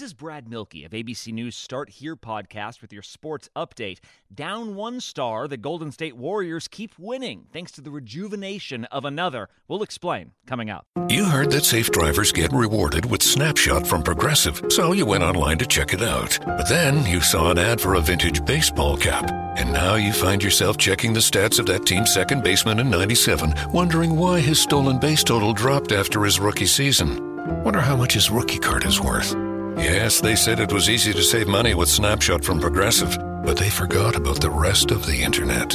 [0.00, 3.98] This is Brad Milkey of ABC News Start Here podcast with your sports update.
[4.34, 9.50] Down one star, the Golden State Warriors keep winning thanks to the rejuvenation of another.
[9.68, 10.86] We'll explain coming up.
[11.10, 15.58] You heard that safe drivers get rewarded with Snapshot from Progressive, so you went online
[15.58, 16.38] to check it out.
[16.46, 20.42] But then you saw an ad for a vintage baseball cap, and now you find
[20.42, 24.98] yourself checking the stats of that team's second baseman in 97, wondering why his stolen
[24.98, 27.62] base total dropped after his rookie season.
[27.64, 29.36] Wonder how much his rookie card is worth.
[29.80, 33.70] Yes, they said it was easy to save money with Snapshot from Progressive, but they
[33.70, 35.70] forgot about the rest of the internet.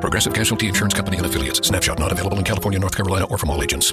[0.00, 1.66] Progressive Casualty Insurance Company and affiliates.
[1.66, 3.92] Snapshot not available in California, North Carolina, or from all agents.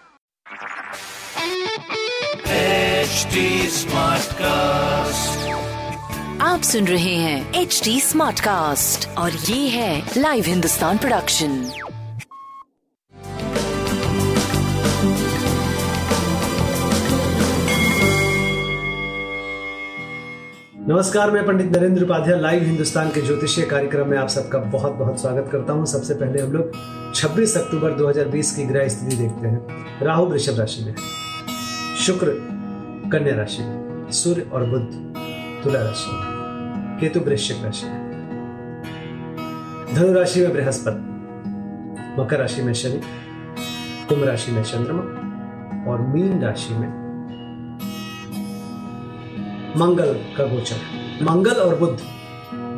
[6.41, 11.71] आप सुन रहे हैं H D smart cast और ये है live Hindustan production
[20.87, 25.21] नमस्कार मैं Pandit Narendra Upadhyay live Hindustan के ज्योतिषीय कार्यक्रम में आप सबका बहुत बहुत
[25.21, 26.71] स्वागत करता हूँ। सबसे पहले हम लोग
[27.15, 29.67] 26 अक्टूबर 2020 की ग्रह स्थिति देखते हैं।
[30.01, 30.95] राहु वृषभ राशि में।
[31.97, 32.50] शुक्र
[33.11, 34.87] कन्या राशि में सूर्य और बुद्ध
[35.63, 38.11] तुला राशि में केतु वृश्चिक राशि। में
[39.95, 43.01] धनु राशि में बृहस्पति, मकर राशि में शनि,
[44.09, 45.01] कुंभ राशि में चंद्रमा
[45.91, 46.87] और मीन राशि में
[49.77, 50.75] मंगल का गोचर।
[51.23, 51.99] मंगल और बुद्ध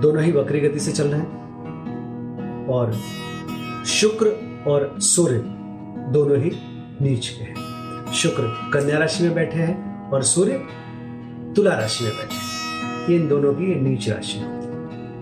[0.02, 2.94] दोनों ही वक्री गति से चल रहे हैं और
[3.86, 4.28] शुक्र
[4.68, 5.40] और सूर्य
[6.12, 6.52] दोनों ही
[7.02, 10.62] नीच के हैं। शुक्र कन्या राशि में बैठे हैं और सूर्य
[11.56, 14.40] तुला राशि में बैठे इन दोनों की नीच राशि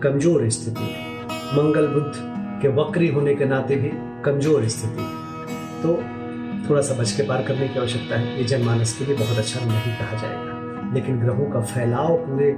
[0.03, 1.09] कमज़ोर स्थिति है।
[1.55, 2.13] मंगल बुद्ध
[2.61, 3.91] के वक्री होने के नाते भी
[4.23, 5.95] कमज़ोर स्थिति है। तो
[6.69, 9.65] थोड़ा सा बच के पार करने की आवश्यकता है। ये जनमानस के लिए बहुत अच्छा
[9.65, 12.53] नहीं कहा जाएगा। लेकिन ग्रहों का फैलाव पूरे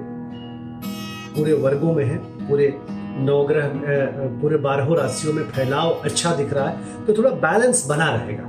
[1.36, 2.18] पूरे वर्गों में है।
[2.48, 2.68] पूरे
[3.18, 3.72] नवग्रह
[4.42, 8.44] पूरे बारहों राशियों में फैलाव अच्छा दिख रहा है। तो थोड़ा बैलेंस बना रहेगा।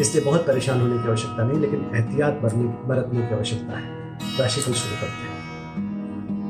[0.00, 4.72] इसलिए बहुत परेशान होने की आवश्यकता नहीं, लेकिन एहतियात बरतने की आवश्यकता है। राशि राशिफल
[4.72, 5.36] शुरू करते हैं।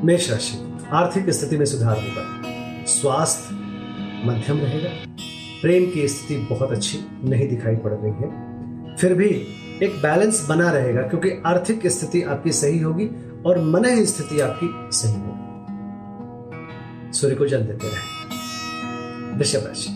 [0.04, 2.42] मेष राशि, आर्थिक स्थिति में सुधार होगा।
[2.84, 3.54] स्वास्थ्य
[4.24, 4.90] मध्यम रहेगा।
[5.62, 8.56] प्रेम की स्थिति बहुत अच्छी नहीं दिखाई पड़ रही है।
[8.96, 9.46] फिर भी
[9.82, 13.10] एक बैलेंस बना रहेगा, क्योंकि आर्थिक स्थिति आपकी सही होगी
[13.46, 15.46] और मन स्थिति आपकी सही होगी।
[17.12, 18.16] सूर्य को जल देते रहे।
[19.36, 19.95] वृषभ राशि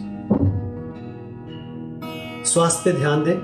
[2.51, 3.37] स्वास्थ्य पे ध्यान दें।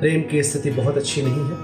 [0.00, 1.56] प्रेम की स्थिति बहुत अच्छी नहीं है।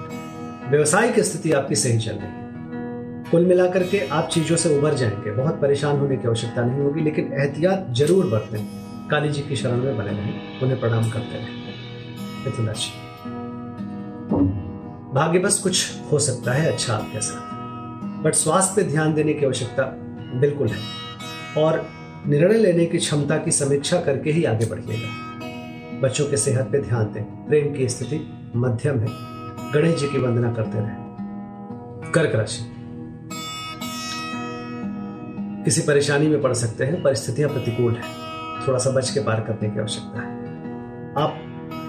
[0.71, 4.95] व्यवसाय की स्थिति आपकी सही चल रही है। कुल मिलाकर के आप चीज़ों से उबर
[4.95, 8.67] जाएँगे। बहुत परेशान होने की आवश्यकता नहीं होगी, लेकिन एहतियात ज़रूर बरतें।
[9.09, 11.49] काली जी की शरण में बने रहें। उन्हें प्रणाम करते रहें।
[12.45, 12.91] मिथुन राशि
[15.15, 19.47] भाग्य बस कुछ हो सकता है अच्छा आपके साथ। बट स्वास्थ्य पे ध्यान देने की
[19.47, 19.83] आवश्यकता
[20.41, 20.79] बिल्कुल है।
[21.59, 21.87] और
[22.27, 25.26] निर्णय लेने की क्षमता की समीक्षा करके ही आगे बढ़िएगा।
[26.01, 29.07] बच्चों के सेहत पे ध्यान दें। प्रेम की स्थिति मध्यम है।
[29.73, 31.07] गणेश जी की वंदना करते रहे।
[32.11, 32.73] कर्क राशि।
[35.65, 38.03] किसी परेशानी में पड़ सकते हैं, परिस्थितियाँ प्रतिकूल है।
[38.69, 40.39] थोड़ा सा बच के पार करने की आवश्यकता है।
[41.19, 41.41] आप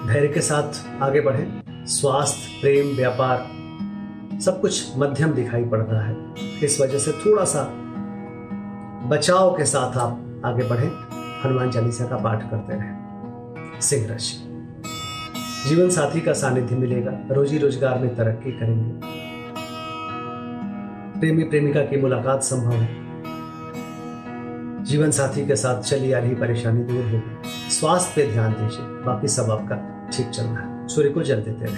[0.06, 3.38] धैर्य के साथ आगे बढ़ें। स्वास्थ्य, प्रेम, व्यापार,
[4.40, 6.16] सब कुछ मध्यम दिखाई पड़ रहा है।
[6.64, 7.62] इस वजह से थोड़ा सा
[9.08, 10.90] बचाव के साथ आप आगे बढ़ें।
[11.44, 13.07] हनुमान चालीसा का पाठ करते रहें।
[13.80, 14.36] सिंह राशि।
[15.68, 19.16] जीवन साथी का सानिध्य मिलेगा रोजी रोज़गार में तरक्की करेंगे।
[21.20, 22.88] प्रेमी प्रेमिका की मुलाकात संभव है।
[24.84, 29.28] जीवन साथी के साथ चली आ रही परेशानी दूर होगी स्वास्थ्य पे ध्यान दीजिए, बाकी
[29.28, 29.76] सब आपका
[30.12, 31.76] ठीक चल रहा है। सूर्य को जल देते रहे।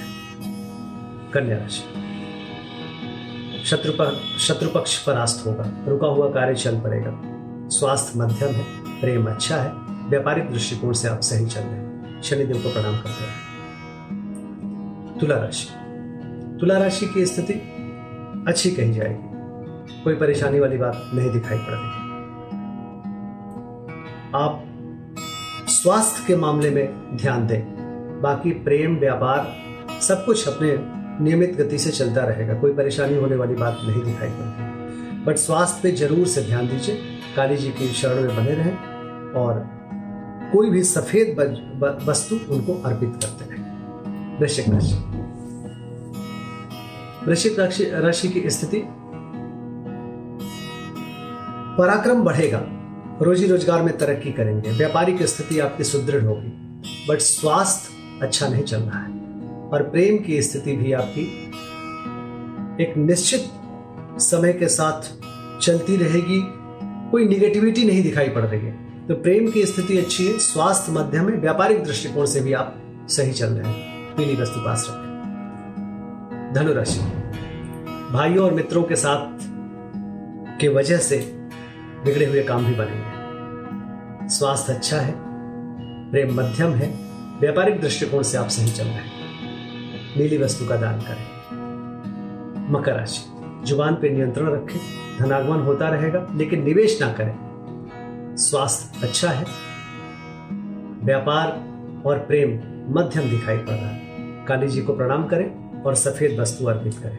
[1.33, 1.83] कन्या राशि।
[3.65, 7.21] शत्रु पर, शत्रु पक्ष परास्त होगा, रुका हुआ कार्य चल पड़ेगा।
[7.69, 8.65] स्वास्थ्य मध्यम है,
[9.01, 9.71] प्रेम अच्छा है,
[10.09, 11.90] व्यापारिक दृष्टिकोण से आप सही चल रहे हैं।
[12.23, 13.49] शनिदेव को प्रणाम करते हैं।
[15.21, 15.69] तुला राशि।
[16.61, 17.55] तुला राशि की स्थिति
[18.49, 22.01] अच्छी कही जाएगी। कोई परेशानी वाली बात नहीं दिखाई पड़ रही।
[24.35, 24.65] आप
[25.69, 27.63] स्वास्थ्य के मामले में ध्यान दें।
[28.23, 29.57] बाकी प्रेम, व्यापार,
[30.01, 30.77] सब कुछ अपने
[31.25, 35.81] नियमित गति से चलता रहेगा। कोई परेशानी होने वाली बात नहीं दिखाई पड़ती बट स्वास्थ्य
[35.83, 36.95] पे ज़रूर से ध्यान दीजिए।
[37.37, 38.77] काली जी की शरण में बने रहें
[39.35, 39.80] और
[40.53, 41.37] कोई भी सफ़ेद
[42.09, 44.95] वस्तु उनको अर्पित करते रहें वृश्चिक राशि।
[47.27, 48.83] वृश्चिक राशि राशि की स्थिति,
[51.79, 52.63] पराक्रम बढ़ेगा,
[53.23, 58.79] रोजी रोज़गार में तरक्की करेंगे व्यापारिक स्थिति आपकी सुदृढ़ होगी बट स्वास्थ्य अच्छा नहीं चल
[58.79, 59.13] रहा है,
[59.71, 61.23] और प्रेम की स्थिति भी आपकी
[62.83, 63.51] एक निश्चित
[64.21, 65.11] समय के साथ
[65.61, 66.41] चलती रहेगी,
[67.11, 71.29] कोई निगेटिविटी नहीं दिखाई पड़ रही है। तो प्रेम की स्थिति अच्छी है, स्वास्थ्य मध्यम
[71.29, 72.77] है, व्यापारिक दृष्टिकोण से भी आप
[73.09, 77.01] सही चल रहे हैं। पीली वस्तु पास रखें। धनुराशि।
[78.13, 79.39] भाइयों और मित्रों के साथ
[80.61, 81.17] के वजह से
[82.05, 83.09] बिगड़े हुए काम भी बनेंगे।
[84.29, 85.15] स्वास्थ्य अच्छा है,
[86.11, 86.99] प्रेम मध्यम है,
[87.41, 89.13] व्यापारिक दृष्टिकोण से आप सही चल रहे हैं।
[90.17, 91.27] नीली वस्तु का दान करें।
[92.73, 93.33] मकर राशि।
[93.67, 94.81] ज़ुबान पर नियंत्रण रखें,
[95.19, 97.50] धनागमन होता रहेगा, लेकिन निवेश ना करें।
[98.37, 99.47] स्वास्थ्य अच्छा है।
[101.05, 101.49] व्यापार
[102.07, 102.51] और प्रेम
[102.99, 104.01] मध्यम दिखाई पड़ रहा है।
[104.47, 107.19] काली जी को प्रणाम करें और सफ़ेद वस्तु अर्पित करें।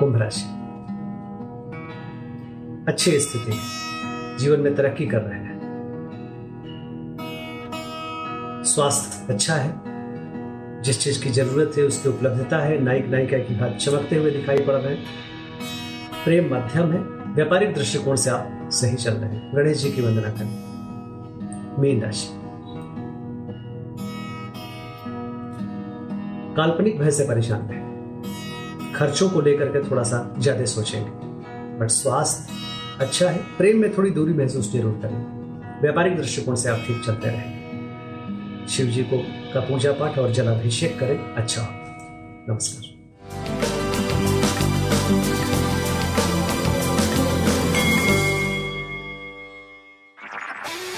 [0.00, 0.44] कुंभ राशि।
[2.88, 3.58] अच्छी स्थिति
[4.38, 5.54] जीवन में तरक्की कर रहे हैं।
[8.66, 9.94] स्वास्थ्य अच्छा है।
[10.82, 14.58] जिस चीज़ की ज़रूरत है, उसकी उपलब्धता है, नायक नायिका की बात चमकते हुए दिखाई
[14.58, 15.04] पड़ रहे हैं।
[16.24, 16.98] प्रेम मध्यम है।
[17.34, 22.28] व्यापारिक दृष्टिकोण से आप सही चल रहे हैं। गणेश जी की वंदना करें। मीन राशि।
[26.56, 31.10] काल्पनिक भय से परेशान रहे। खर्चों को लेकर के थोड़ा सा ज़्यादा सोचेंगे।
[31.78, 32.52] बट स्वास्थ्य
[33.00, 37.28] अच्छा है। प्रेम में थोड़ी दूरी महसूस ज़रूर करें। व्यापारिक दृष्टिकोण से आप ठीक चलते
[37.28, 39.18] रहें। शिव जी को
[39.54, 41.68] का पूजा पाठ और जलाभिषेक करें। अच्छा।
[42.48, 42.93] नमस्कार।